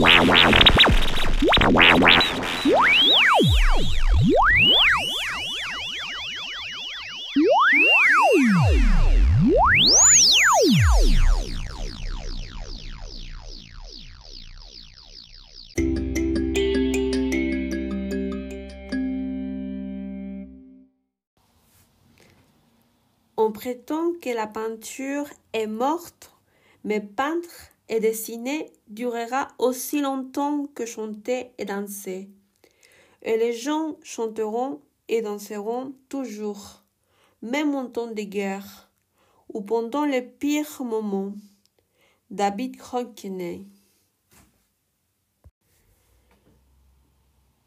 [0.00, 0.04] On
[23.52, 26.30] prétend que la peinture est morte,
[26.84, 27.48] mais peindre
[27.88, 32.28] et dessiner durera aussi longtemps que chanter et danser.
[33.22, 36.84] Et les gens chanteront et danseront toujours,
[37.42, 38.90] même en temps de guerre
[39.52, 41.32] ou pendant les pires moments.
[42.30, 43.66] David Hockney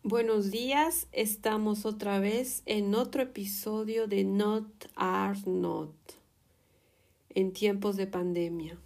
[0.04, 5.94] Buenos días, estamos otra vez en otro episodio de Not Are Not
[7.36, 8.78] en tiempos de pandemia.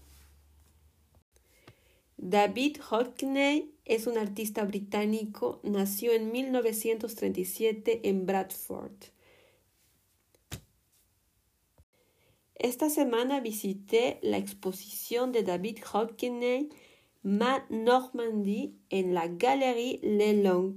[2.17, 8.95] David Hockney es un artista británico, nació en 1937 en Bradford.
[12.55, 16.69] Esta semana visité la exposición de David Hockney
[17.21, 20.75] Ma Normandie en la Galerie Lelong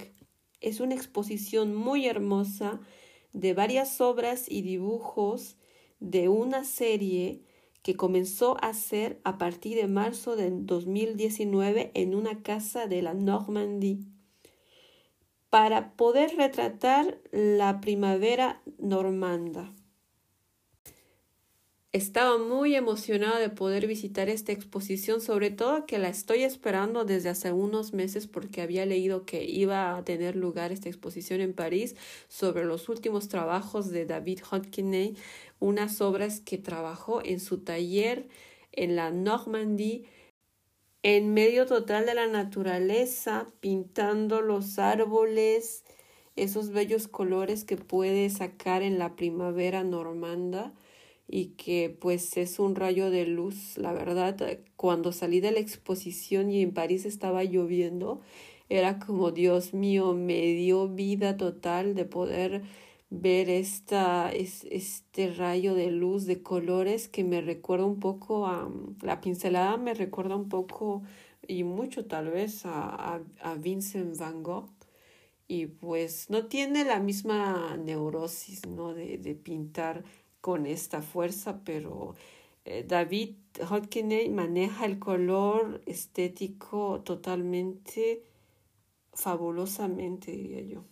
[0.61, 2.81] es una exposición muy hermosa
[3.33, 5.56] de varias obras y dibujos
[6.00, 7.42] de una serie
[7.83, 13.15] que comenzó a hacer a partir de marzo de 2019 en una casa de la
[13.15, 14.01] Normandie
[15.51, 19.75] para poder retratar la primavera normanda.
[21.98, 27.28] Estaba muy emocionada de poder visitar esta exposición, sobre todo que la estoy esperando desde
[27.28, 31.96] hace unos meses porque había leído que iba a tener lugar esta exposición en París
[32.28, 35.16] sobre los últimos trabajos de David Hodkiney,
[35.58, 38.28] unas obras que trabajó en su taller
[38.70, 40.04] en la Normandie
[41.02, 45.84] en medio total de la naturaleza, pintando los árboles,
[46.36, 50.72] esos bellos colores que puede sacar en la primavera normanda
[51.28, 53.77] y que pues es un rayo de luz.
[53.77, 54.37] La verdad,
[54.77, 58.21] cuando salí de la exposición y en París estaba lloviendo,
[58.69, 62.62] era como Dios mío, me dio vida total de poder
[63.11, 68.71] ver esta, es, este rayo de luz de colores que me recuerda un poco a
[69.03, 71.03] la pincelada, me recuerda un poco
[71.47, 74.69] y mucho tal vez a, a, a Vincent Van Gogh
[75.47, 78.93] y pues no tiene la misma neurosis, ¿no?
[78.93, 80.05] De, de pintar
[80.48, 82.14] con esta fuerza, pero
[82.64, 83.34] eh, David
[83.69, 88.22] Hodkiney maneja el color estético totalmente
[89.12, 90.84] fabulosamente, diría yo.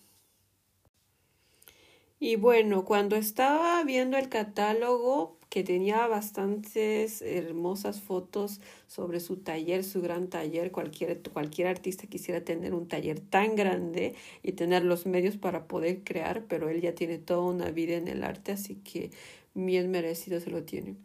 [2.20, 9.84] Y bueno, cuando estaba viendo el catálogo, que tenía bastantes hermosas fotos sobre su taller,
[9.84, 15.06] su gran taller, cualquier, cualquier artista quisiera tener un taller tan grande y tener los
[15.06, 18.76] medios para poder crear, pero él ya tiene toda una vida en el arte, así
[18.76, 19.10] que
[19.56, 20.96] bien merecido se lo tiene.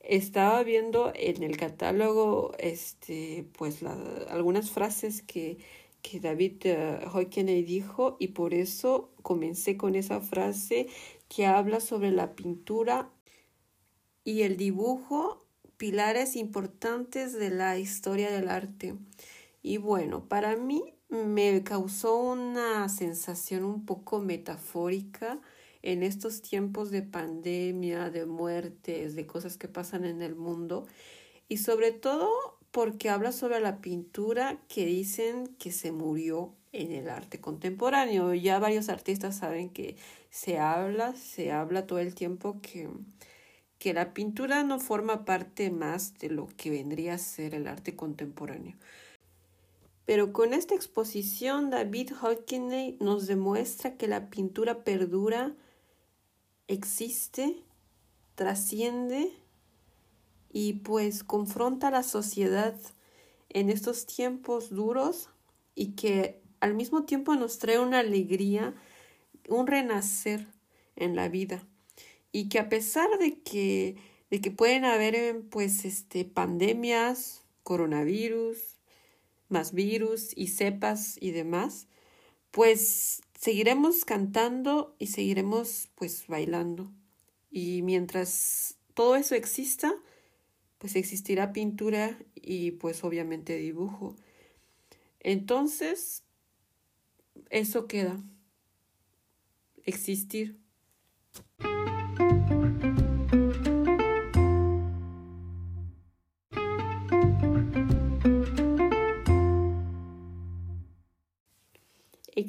[0.00, 5.58] Estaba viendo en el catálogo este, pues algunas frases que,
[6.02, 6.66] que David
[7.14, 10.88] uh, dijo y por eso comencé con esa frase
[11.28, 13.10] que habla sobre la pintura
[14.24, 15.46] y el dibujo,
[15.76, 18.94] pilares importantes de la historia del arte.
[19.62, 25.40] Y bueno, para mí me causó una sensación un poco metafórica
[25.82, 30.86] en estos tiempos de pandemia, de muertes, de cosas que pasan en el mundo
[31.48, 32.30] y sobre todo
[32.70, 38.32] porque habla sobre la pintura que dicen que se murió en el arte contemporáneo.
[38.34, 39.96] Ya varios artistas saben que
[40.30, 42.88] se habla, se habla todo el tiempo que,
[43.78, 47.96] que la pintura no forma parte más de lo que vendría a ser el arte
[47.96, 48.76] contemporáneo.
[50.04, 55.54] Pero con esta exposición David Hodkiney nos demuestra que la pintura perdura
[56.70, 57.56] existe,
[58.36, 59.32] trasciende
[60.52, 62.74] y pues confronta a la sociedad
[63.48, 65.28] en estos tiempos duros
[65.74, 68.74] y que al mismo tiempo nos trae una alegría,
[69.48, 70.46] un renacer
[70.94, 71.66] en la vida.
[72.32, 73.96] Y que a pesar de que
[74.30, 78.58] de que pueden haber pues este pandemias, coronavirus,
[79.48, 81.88] más virus y cepas y demás,
[82.52, 86.92] pues seguiremos cantando y seguiremos pues bailando.
[87.50, 89.94] Y mientras todo eso exista,
[90.76, 94.14] pues existirá pintura y pues obviamente dibujo.
[95.20, 96.22] Entonces,
[97.48, 98.22] eso queda.
[99.84, 100.60] Existir.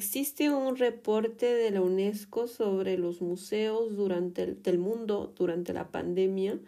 [0.02, 5.92] Existe un reporte de la UNESCO sobre los museos durante el, del mundo durante la
[5.92, 6.60] pandemia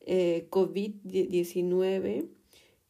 [0.00, 2.28] eh, COVID-19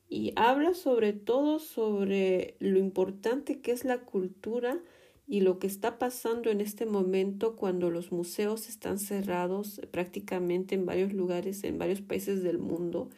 [0.08, 4.82] y habla sobre todo sobre lo importante que es la cultura
[5.28, 10.86] y lo que está pasando en este momento cuando los museos están cerrados prácticamente en
[10.86, 13.10] varios lugares, en varios países del mundo.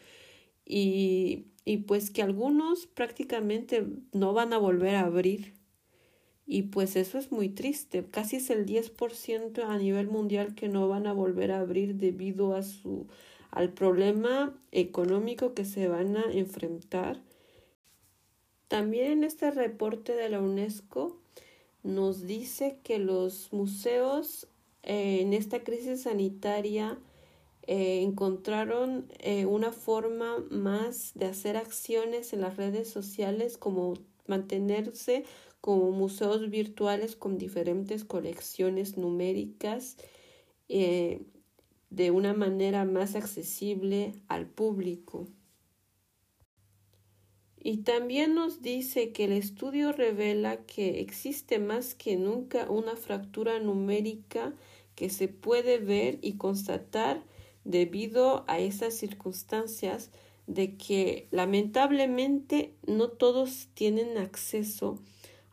[0.67, 5.54] Y, y pues que algunos prácticamente no van a volver a abrir
[6.47, 10.89] y pues eso es muy triste, casi es el 10% a nivel mundial que no
[10.89, 13.07] van a volver a abrir debido a su
[13.51, 17.23] al problema económico que se van a enfrentar.
[18.67, 21.21] También en este reporte de la UNESCO
[21.85, 24.49] nos dice que los museos
[24.83, 26.99] eh, en esta crisis sanitaria
[27.67, 33.95] eh, encontraron eh, una forma más de hacer acciones en las redes sociales como
[34.27, 35.25] mantenerse
[35.61, 39.97] como museos virtuales con diferentes colecciones numéricas
[40.69, 45.29] de una manera más accesible al público.
[47.67, 53.59] Y también nos dice que el estudio revela que existe más que nunca una fractura
[53.59, 54.53] numérica
[54.95, 57.25] que se puede ver y constatar
[57.65, 60.11] debido a esas circunstancias
[60.47, 64.99] de que lamentablemente no todos tienen acceso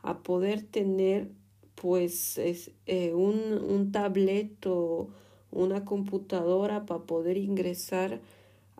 [0.02, 1.28] a poder tener
[1.74, 5.08] pues eh, un, un tablet o
[5.50, 8.20] una computadora para poder ingresar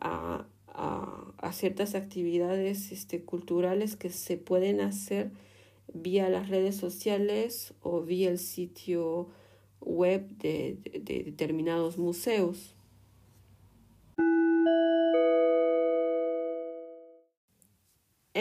[0.00, 5.30] a, a, ciertas actividades este, culturales que se pueden hacer
[5.92, 9.28] vía las redes sociales o vía el sitio
[9.80, 12.74] web de, de determinados museos.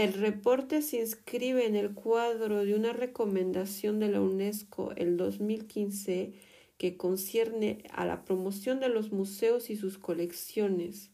[0.01, 6.33] El reporte se inscribe en el cuadro de una recomendación de la UNESCO el 2015
[6.79, 11.11] que concierne a la promoción de los museos y sus colecciones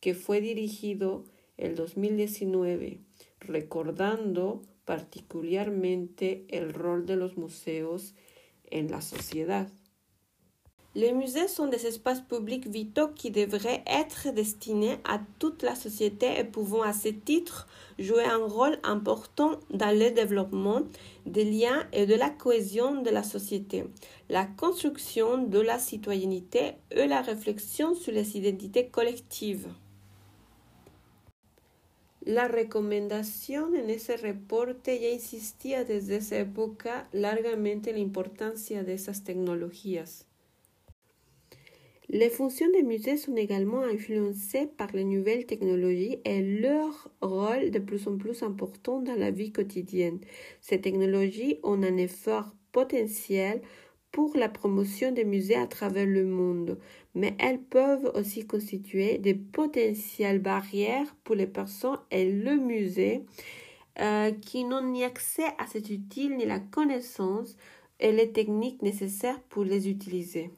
[0.00, 1.24] que fue dirigido
[1.58, 3.00] el 2019,
[3.38, 8.14] recordando particularmente el rol de los museos
[8.70, 9.70] en la sociedad.
[10.96, 16.38] Les musées sont des espaces publics vitaux qui devraient être destinés à toute la société
[16.38, 20.80] et pouvant à ce titre jouer un rôle important dans le développement
[21.26, 23.84] des liens et de la cohésion de la société,
[24.30, 29.68] la construction de la citoyenneté et la réflexion sur les identités collectives.
[32.24, 39.24] La recomendación en ese reporte ya insistía desde esa época largamente en la de esas
[39.24, 40.25] tecnologías.
[42.08, 47.80] Les fonctions des musées sont également influencées par les nouvelles technologies et leur rôle de
[47.80, 50.20] plus en plus important dans la vie quotidienne.
[50.60, 53.60] Ces technologies ont un effort potentiel
[54.12, 56.78] pour la promotion des musées à travers le monde,
[57.14, 63.24] mais elles peuvent aussi constituer des potentielles barrières pour les personnes et le musée
[63.98, 67.56] euh, qui n'ont ni accès à cet outil ni la connaissance
[67.98, 70.50] et les techniques nécessaires pour les utiliser.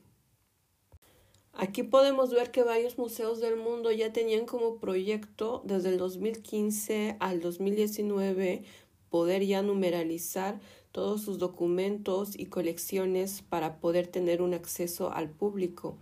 [1.60, 7.16] Aquí podemos ver que varios museos del mundo ya tenían como proyecto desde el 2015
[7.18, 8.62] al 2019
[9.10, 10.60] poder ya numeralizar
[10.92, 15.96] todos sus documentos y colecciones para poder tener un acceso al público.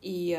[0.00, 0.32] Y,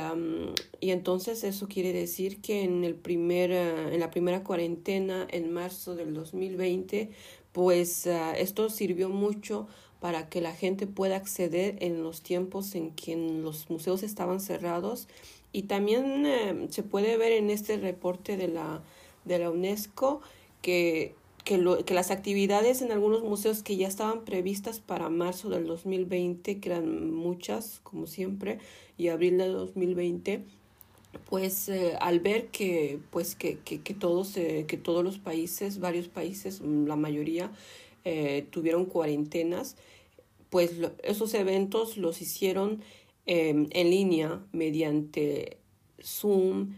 [0.79, 5.53] y entonces eso quiere decir que en, el primer, eh, en la primera cuarentena, en
[5.53, 7.11] marzo del 2020,
[7.51, 9.67] pues eh, esto sirvió mucho
[9.99, 15.07] para que la gente pueda acceder en los tiempos en que los museos estaban cerrados.
[15.51, 18.81] Y también eh, se puede ver en este reporte de la,
[19.25, 20.21] de la UNESCO
[20.61, 21.15] que
[21.49, 25.65] que, lo, que las actividades en algunos museos que ya estaban previstas para marzo del
[25.65, 28.59] 2020, que eran muchas, como siempre,
[28.99, 30.43] y abril del 2020,
[31.25, 35.79] pues eh, al ver que pues que, que, que todos eh, que todos los países
[35.79, 37.51] varios países la mayoría
[38.11, 39.75] eh, tuvieron cuarentenas
[40.49, 40.71] pues
[41.03, 42.81] esos eventos los hicieron
[43.27, 45.57] em, en línea mediante
[46.01, 46.73] zoom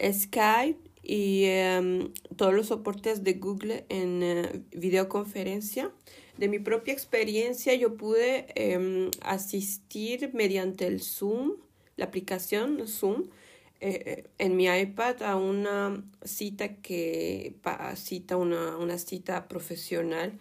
[0.00, 5.90] skype y em, todos los soportes de Google en eh, videoconferencia.
[6.38, 11.54] De mi propia experiencia, yo pude em, asistir mediante el Zoom,
[11.96, 13.24] la aplicación Zoom,
[13.80, 17.54] eh, eh, en mi iPad a una cita que
[17.94, 20.38] cita una, una cita profesional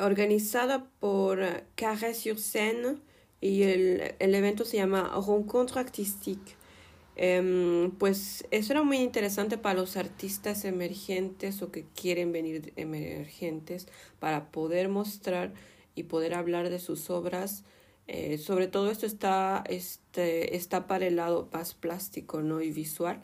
[0.00, 1.38] organizada por
[1.76, 2.96] Carré sur Seine
[3.40, 6.58] y el, el evento se llama Rencontre Artistique.
[7.20, 13.88] Em, pues eso era muy interesante para los artistas emergentes o que quieren venir emergentes
[14.20, 15.52] para poder mostrar
[15.96, 17.64] y poder hablar de sus obras.
[18.08, 22.62] Eh, sobre todo esto está, este, está para el lado más plástico ¿no?
[22.62, 23.20] y visual,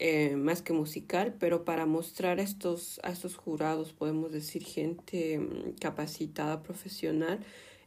[0.00, 5.74] eh, más que musical, pero para mostrar estos, a estos jurados, podemos decir, gente mm,
[5.80, 7.38] capacitada, profesional,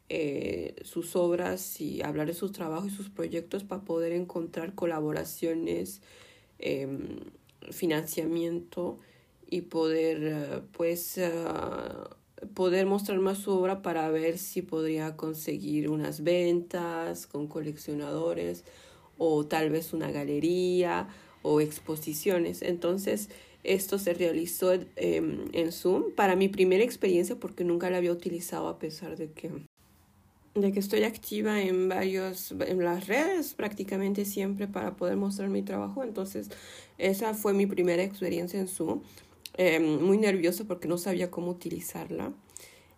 [0.08, 6.02] eh, sus obras y hablar de sus trabajos y sus proyectos para poder encontrar colaboraciones,
[6.60, 7.20] em,
[7.72, 9.00] financiamiento
[9.50, 12.10] y poder pues ah,
[12.54, 18.64] poder mostrar más su obra para ver si podría conseguir unas ventas con coleccionadores
[19.18, 21.08] o tal vez una galería
[21.44, 22.62] o exposiciones.
[22.62, 23.30] Entonces,
[23.64, 28.68] esto se realizó em, en Zoom para mi primera experiencia porque nunca la había utilizado
[28.68, 29.52] a pesar de que
[30.54, 35.62] de que estoy activa en varios, en las redes prácticamente siempre para poder mostrar mi
[35.62, 36.04] trabajo.
[36.04, 36.50] Entonces,
[36.98, 39.02] esa fue mi primera experiencia en Zoom.
[39.64, 42.34] Em, muy nerviosa porque no sabía cómo utilizarla.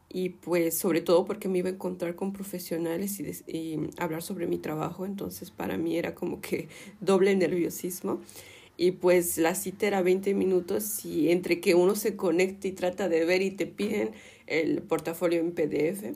[0.10, 4.48] Y pues sobre todo porque me iba a encontrar con profesionales y, y hablar sobre
[4.48, 5.06] mi trabajo.
[5.06, 6.70] Entonces para mí era como que
[7.02, 8.22] doble nerviosismo.
[8.78, 13.10] Y pues la cita era 20 minutos y entre que uno se conecta y trata
[13.10, 14.12] de ver y te piden
[14.48, 16.16] el portafolio en PDF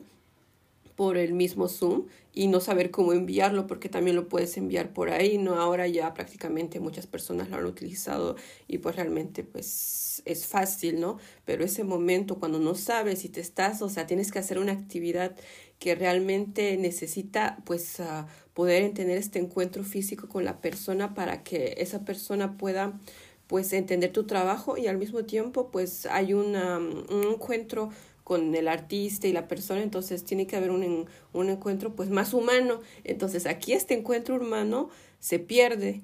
[0.98, 5.10] por el mismo Zoom y no saber cómo enviarlo porque también lo puedes enviar por
[5.10, 5.54] ahí, ¿no?
[5.54, 8.34] Ahora ya prácticamente muchas personas lo han utilizado
[8.66, 11.18] y pues realmente pues es fácil, ¿no?
[11.44, 14.72] Pero ese momento cuando no sabes si te estás, o sea, tienes que hacer una
[14.72, 15.36] actividad
[15.78, 18.02] que realmente necesita pues
[18.52, 22.98] poder tener este encuentro físico con la persona para que esa persona pueda
[23.46, 27.90] pues entender tu trabajo y al mismo tiempo pues hay una, un encuentro
[28.28, 32.34] con el artista y la persona, entonces tiene que haber un, un encuentro pues más
[32.34, 32.82] humano.
[33.02, 36.02] Entonces aquí este encuentro humano se pierde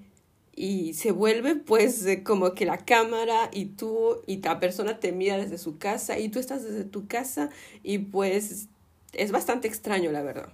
[0.57, 5.37] y se vuelve pues como que la cámara y tú y la persona te mira
[5.37, 7.51] desde su casa y tú estás desde tu casa
[7.83, 8.69] y pues
[9.13, 10.49] es bastante extraño la verdad.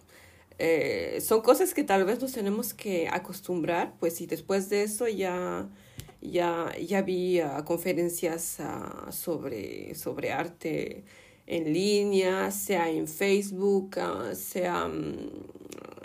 [0.58, 5.06] Eh, son cosas que tal vez nos tenemos que acostumbrar, pues y después de eso
[5.06, 5.68] ya,
[6.20, 8.58] ya, ya vi conferencias
[9.10, 11.04] sobre, sobre arte
[11.46, 15.30] en línea, sea en Facebook, ah, sea mm,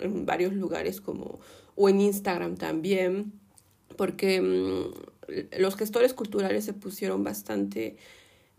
[0.00, 1.38] en varios lugares como
[1.74, 3.32] o en Instagram también,
[3.96, 7.96] porque mm, los gestores culturales se pusieron bastante,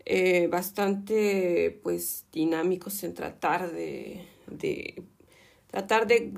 [0.04, 5.02] eh, bastante pues dinámicos en tratar de, de
[5.66, 6.32] tratar de,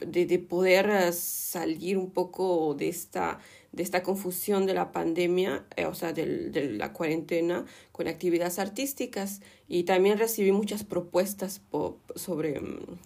[0.00, 3.38] de, de poder salir un poco de esta
[3.72, 8.58] de esta confusión de la pandemia, eh, o sea, de, de, la cuarentena con actividades
[8.58, 9.40] artísticas.
[9.68, 11.62] Y también recibí muchas propuestas
[12.16, 12.98] sobre, mm,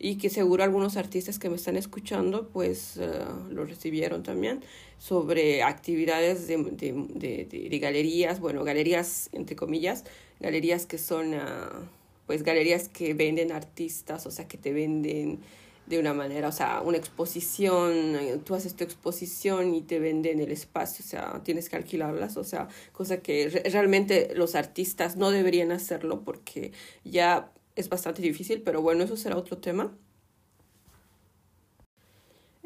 [0.00, 3.10] y que seguro algunos artistas que me están escuchando, pues eh,
[3.50, 4.62] lo recibieron también,
[4.98, 10.04] sobre actividades de, de, de, galerías, bueno, galerías entre comillas,
[10.40, 11.86] galerías que son, uh,
[12.26, 15.40] pues galerías que venden artistas, o sea, que te venden
[15.88, 20.40] de una manera, o sea, una exposición, eh, tú haces tu exposición y te venden
[20.40, 25.30] el espacio, o sea, tienes que alquilarlas, o sea, cosa que realmente los artistas no
[25.30, 26.72] deberían hacerlo porque
[27.04, 29.96] ya es bastante difícil, pero bueno, eso será otro tema.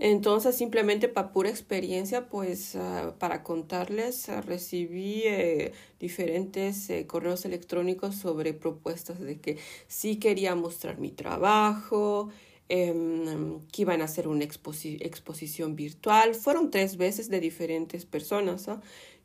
[0.05, 7.45] Entonces, simplemente para pura experiencia, pues uh, para contarles, uh, recibí eh, diferentes eh, correos
[7.45, 12.31] electrónicos sobre propuestas de que sí quería mostrar mi trabajo,
[12.75, 16.35] Em, que iban a hacer una exposición virtual.
[16.35, 18.65] Fueron tres veces de diferentes personas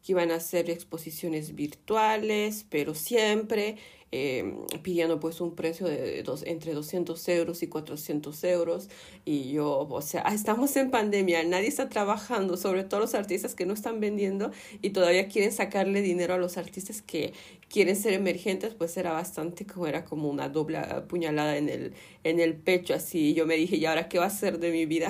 [0.04, 3.78] que iban a hacer exposiciones virtuales, pero siempre
[4.12, 8.90] eh, pidiendo pues un precio de dos, entre 200 euros y 400 euros
[9.26, 13.66] y yo, o sea, estamos en pandemia, nadie está trabajando, sobre todo los artistas que
[13.66, 17.34] no están vendiendo y todavía quieren sacarle dinero a los artistas que
[17.70, 22.40] quieren ser emergentes, pues era bastante como era como una doble puñalada en el, en
[22.40, 25.10] el pecho, así yo me dije, ¿y ahora qué va a ser de mi vida?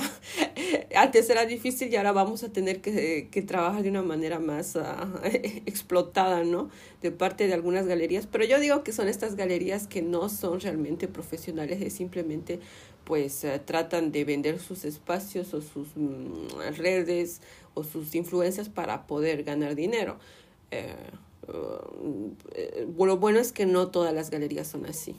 [0.96, 4.76] Antes era difícil y ahora vamos a tener que, que trabajar de una manera más
[4.76, 4.82] uh,
[5.24, 6.70] explotada, ¿no?
[7.02, 10.62] De parte de algunas galerías, pero yo digo que son estas galerías que no son
[10.62, 12.62] realmente profesionales, es simplemente
[13.04, 17.42] pues uh, tratan de vender sus espacios o sus mm, redes
[17.74, 20.20] o sus influencias para poder ganar dinero.
[20.72, 20.96] Eh,
[21.50, 25.18] uh, lo bueno es que no todas las galerías son así.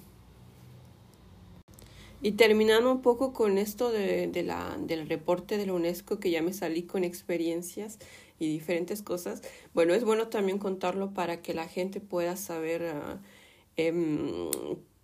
[2.23, 6.31] Y terminando un poco con esto de, de la, del reporte de la UNESCO, que
[6.31, 7.99] ya me salí con experiencias
[8.39, 9.43] y diferentes cosas,
[9.75, 13.19] bueno, es bueno también contarlo para que la gente pueda saber uh,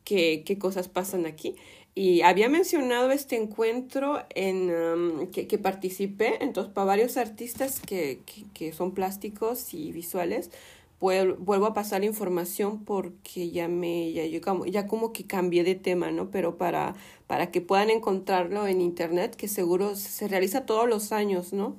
[0.05, 1.57] qué, qué cosas pasan aquí.
[1.97, 8.19] Y había mencionado este encuentro en um, que, que, participé, entonces para varios artistas que,
[8.27, 10.51] que, que son plásticos y visuales,
[10.99, 15.63] vuelvo a pasar la información porque ya me ya yo como, ya como que cambié
[15.63, 16.31] de tema, ¿no?
[16.31, 16.95] Pero para
[17.27, 21.77] para que puedan encontrarlo en internet, que seguro se realiza todos los años, ¿no?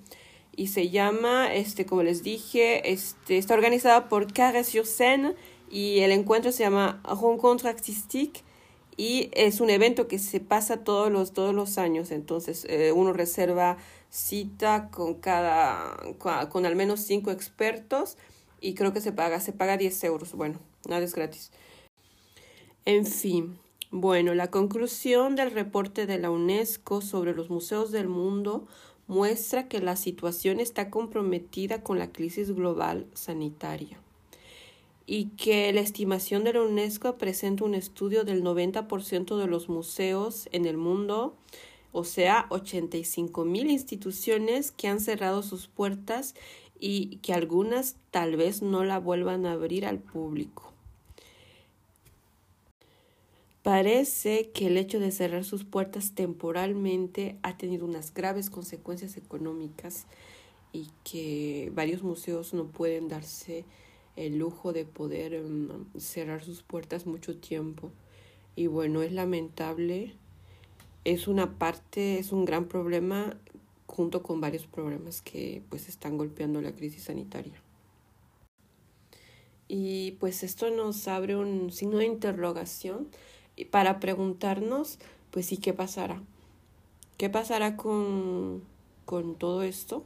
[0.55, 5.33] Y se llama este como les dije, este está organizada por Carré sur Seine
[5.75, 8.43] y el encuentro se llama Rencontre Artistique
[8.95, 13.11] y es un evento que se pasa todos los todos los años, entonces eh, uno
[13.11, 13.75] reserva
[14.09, 18.17] cita con cada con, con al menos cinco expertos
[18.61, 20.33] y creo que se paga, se paga 10 euros.
[20.33, 21.51] Bueno, nada es gratis.
[22.85, 23.59] En fin,
[23.91, 28.65] bueno, la conclusión del reporte de la UNESCO sobre los museos del mundo
[29.07, 33.99] muestra que la situación está comprometida con la crisis global sanitaria
[35.07, 40.49] y que la estimación de la UNESCO presenta un estudio del 90% de los museos
[40.51, 41.35] en el mundo,
[41.91, 46.33] o sea, 85 mil instituciones que han cerrado sus puertas
[46.79, 50.73] y que algunas tal vez no la vuelvan a abrir al público.
[53.61, 60.05] Parece que el hecho de cerrar sus puertas temporalmente ha tenido unas graves consecuencias económicas
[60.71, 63.65] y que varios museos no pueden darse
[64.15, 67.91] el lujo de poder mm, cerrar sus puertas mucho tiempo.
[68.55, 70.13] Y bueno, es lamentable,
[71.03, 73.37] es una parte, es un gran problema
[73.85, 77.61] junto con varios problemas que pues están golpeando la crisis sanitaria.
[79.67, 83.07] Y pues esto nos abre un signo de interrogación
[83.71, 84.99] para preguntarnos
[85.31, 86.21] pues qué pasará.
[87.17, 88.63] ¿Qué pasará con,
[89.05, 90.05] con todo esto?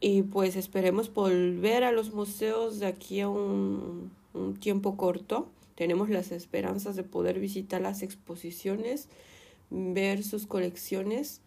[0.00, 5.48] Y pues esperemos volver a los museos de aquí a un, un tiempo corto.
[5.74, 9.08] Tenemos las esperanzas de poder visitar las exposiciones,
[9.70, 11.40] ver sus colecciones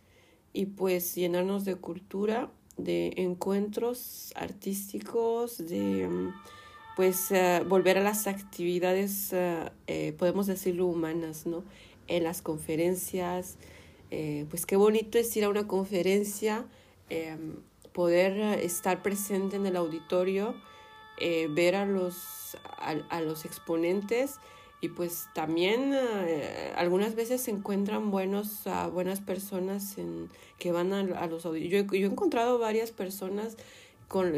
[0.53, 6.09] y pues llenarnos de cultura, de encuentros artísticos, de
[6.95, 11.63] pues eh, volver a las actividades, eh, podemos decirlo, humanas, ¿no?
[12.07, 13.57] En las conferencias,
[14.49, 16.65] pues qué bonito es ir a una conferencia,
[17.09, 17.55] em,
[17.93, 20.55] poder estar presente en el auditorio,
[21.49, 24.39] ver a los, a los exponentes
[24.81, 30.91] y pues también eh, algunas veces se encuentran buenos a buenas personas en, que van
[30.91, 33.57] a, a los yo, yo he encontrado varias personas
[34.07, 34.33] con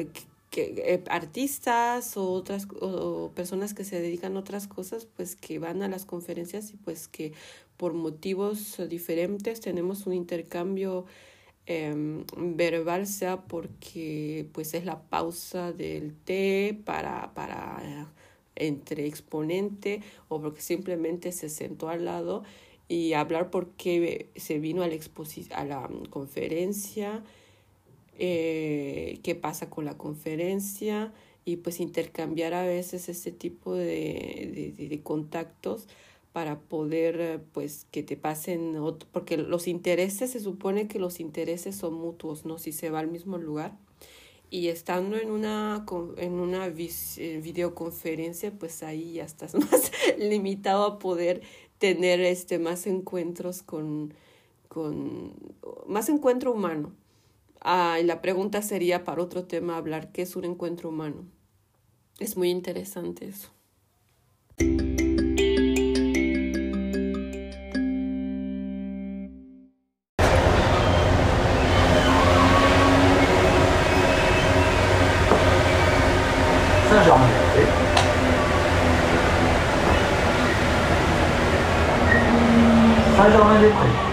[0.49, 5.59] que, eh, artistas o otras o personas que se dedican a otras cosas pues que
[5.59, 7.31] van a las conferencias y pues que
[7.77, 11.05] por motivos diferentes tenemos un intercambio
[11.65, 18.11] eh, verbal sea porque pues es la pausa del té para para
[18.55, 22.43] entre exponente o porque simplemente se sentó al lado
[22.87, 24.99] y hablar por qué se vino a la,
[25.55, 27.23] a la conferencia,
[28.19, 31.13] eh, qué pasa con la conferencia
[31.45, 35.87] y pues intercambiar a veces este tipo de, de, de contactos
[36.33, 38.75] para poder pues que te pasen
[39.11, 43.07] porque los intereses se supone que los intereses son mutuos no si se va al
[43.07, 43.77] mismo lugar
[44.53, 45.83] y estando en una,
[46.17, 51.41] en una eh, videoconferencia, pues ahí ya estás más limitado a poder
[51.79, 54.13] tener este, más encuentros con,
[54.67, 55.33] con
[55.87, 56.91] más encuentro humano.
[57.61, 61.25] Ah, y la pregunta sería para otro tema hablar qué es un encuentro humano.
[62.19, 63.49] Es muy interesante eso.
[76.93, 77.67] Saint-Germain-des-Prés.
[83.17, 84.12] Saint-Germain-des-Prés.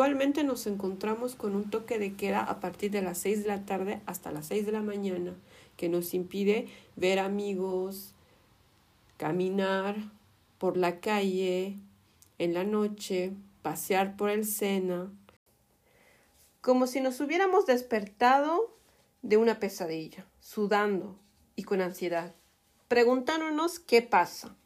[0.00, 3.66] Actualmente nos encontramos con un toque de queda a partir de las 6 de la
[3.66, 5.34] tarde hasta las 6 de la mañana,
[5.76, 8.14] que nos impide ver amigos,
[9.18, 9.96] caminar
[10.56, 11.76] por la calle
[12.38, 15.12] en la noche, pasear por el Sena,
[16.62, 18.74] como si nos hubiéramos despertado
[19.20, 21.18] de una pesadilla, sudando
[21.56, 22.34] y con ansiedad.
[22.88, 24.56] preguntándonos qué pasa.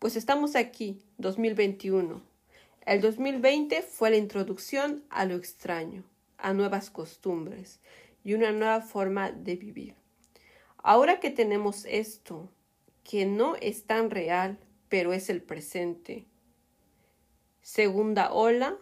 [0.00, 2.29] Pues estamos aquí, 2021.
[2.90, 6.02] El 2020 fue la introducción a lo extraño,
[6.38, 7.78] a nuevas costumbres
[8.24, 9.94] y una nueva forma de vivir.
[10.76, 12.50] Ahora que tenemos esto,
[13.04, 16.26] que no es tan real, pero es el presente.
[17.62, 18.76] Segunda ola,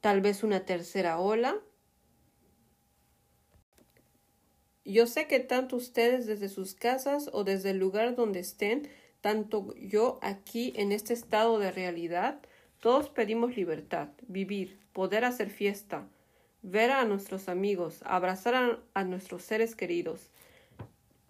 [0.00, 1.58] tal vez una tercera ola.
[4.84, 8.88] Yo sé que tanto ustedes desde sus casas o desde el lugar donde estén,
[9.20, 12.40] tanto yo aquí en este estado de realidad,
[12.80, 16.08] todos pedimos libertad, vivir, poder hacer fiesta,
[16.62, 20.30] ver a nuestros amigos, abrazar a, nuestros seres queridos,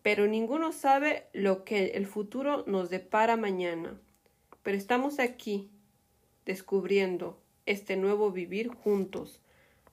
[0.03, 4.01] pero ninguno sabe lo que el futuro nos depara mañana.
[4.63, 5.69] Pero estamos aquí,
[6.47, 9.41] descubriendo este nuevo vivir juntos,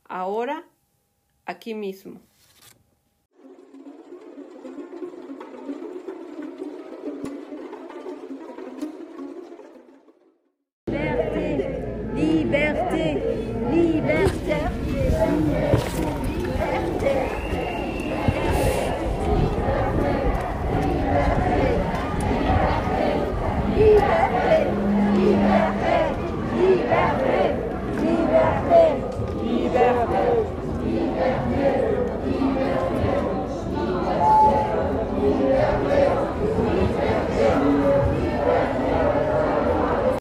[0.05, 0.63] ahora,
[1.45, 2.21] aquí mismo.